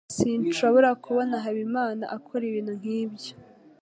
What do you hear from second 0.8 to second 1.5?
kubona